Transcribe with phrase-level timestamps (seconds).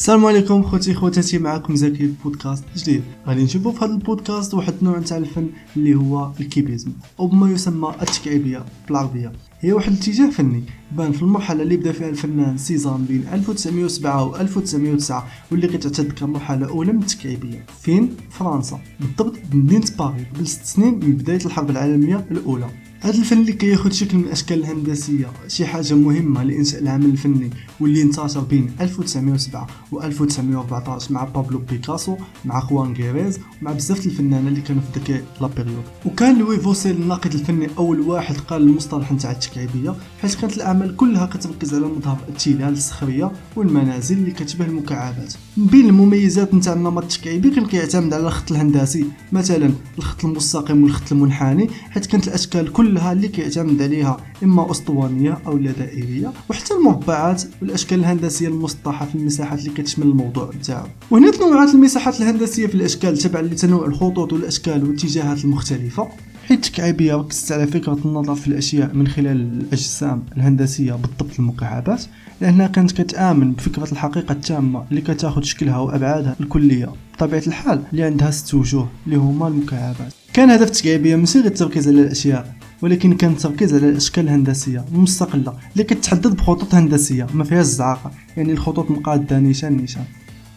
[0.00, 5.00] السلام عليكم خوتي خواتاتي معكم زكي بودكاست جديد غادي نشوفوا في هذا البودكاست واحد النوع
[5.00, 9.32] تاع الفن اللي هو ال cubisme أو بما يسمى التكعيبية بالعربية.
[9.60, 10.62] هي واحد الاتجاه فني
[10.96, 16.68] بان في المرحلة اللي بدا فيها الفنان سيزان بين 1907 و 1909 واللي كتعتبر كمرحله
[16.68, 17.66] أولى من التكعيبية.
[17.82, 18.80] فين؟ فرنسا.
[19.00, 22.70] بالضبط بمدينه باريس قبل ست سنين من بداية الحرب العالمية الأولى.
[23.02, 27.50] هذا الفن اللي كياخذ شكل من الاشكال الهندسية شي حاجة مهمة لإنشاء العمل الفني
[27.80, 34.48] واللي انتشر بين 1907 و 1914 مع بابلو بيكاسو مع خوان غريس ومع بزاف الفنانين
[34.48, 35.82] اللي كانوا في ديك la période.
[36.06, 41.26] وكان لوي فوكسيل الناقد الفني أول واحد قال المصطلح نتاع التكعيبيه حيث كانت الأعمال كلها
[41.26, 45.34] كتركز على مظهر التلال الصخريه والمنازل اللي كتشبه المكعبات.
[45.56, 51.12] من بين المميزات نتاع النمط التكعيبي كان كيعتمد على الخط الهندسي مثلا الخط المستقيم والخط
[51.12, 57.42] المنحني حيث كانت الأشكال كلها كلها اللي كيعتمد عليها إما أسطوانية أو دائريه وحتى المربعات
[57.62, 63.18] والأشكال الهندسية المسطحة في المساحات اللي كتشمل الموضوع نتاعو وهنا تنوعات المساحات الهندسية في الأشكال
[63.18, 66.08] تبعا لتنوع الخطوط والأشكال والاتجاهات المختلفة.
[66.48, 72.02] حيث التكعيبية ركزت على فكرة النظر في الأشياء من خلال الأجسام الهندسية بالضبط المكعبات
[72.40, 76.88] لأنها كانت كتآمن بفكرة الحقيقة التامة اللي كتاخد شكلها وأبعادها الكلية.
[77.14, 80.12] بطبيعة الحال اللي عندها ست وجوه اللي هما المكعبات.
[80.32, 82.59] كان هدف التكعيبية ماشي غير التركيز على الأشياء.
[82.82, 88.52] ولكن كان التركيز على الاشكال الهندسية المستقله اللي كتحدد بخطوط هندسية ما فيهاش الزعاقه يعني
[88.52, 90.04] الخطوط مقادة نيشان نيشان.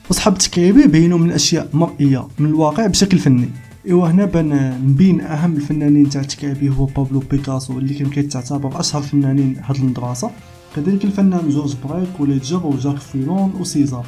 [0.10, 3.50] وصحاب التكعيبي بينوا من أشياء مرئية من الواقع بشكل فني.
[3.88, 9.02] إيوا هنا بان من أهم الفنانين تاع التكعيبي هو بابلو بيكاسو اللي كان كيتعتبر أشهر
[9.02, 10.32] فنانين هاد المدرسة.
[10.76, 14.06] كذلك الفنان جورج بريك وليجيه وجاك فيلون وسيزار.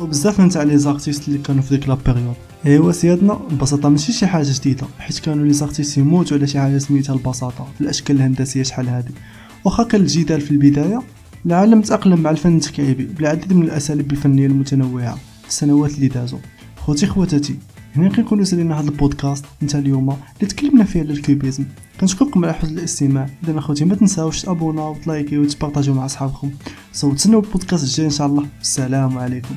[0.00, 2.34] وبزاف نتاع les artistes اللي كانوا في ديك la période.
[2.66, 6.78] ايوا سيادنا ببساطه ماشي شي حاجة جديدة حيت كانوا les artistes يموتوا على شي حاجة
[6.78, 9.12] سميتها البساطة في الأشكال الهندسية شحال هادي.
[9.64, 11.02] واخا كان الجدال في البداية
[11.46, 16.38] العالم تأقلم مع الفن التكعيبي بالعديد من الأساليب الفنية المتنوعة في السنوات اللي دازو
[16.76, 17.56] خوتي خواتاتي
[17.96, 21.64] هنا كنكونوا سالينا هذا البودكاست نتاع اليوم اللي تكلمنا فيه على ال cubisme.
[22.00, 23.28] كنشكركم على حسن الاستماع.
[23.44, 26.50] إذا اخوتي ما تنساوش تابوناو وتلايكي وتبارطاجيو مع أصحابكم.
[26.92, 28.46] سو تسناو البودكاست الجاي إن شاء الله.
[28.60, 29.54] السلام عليكم.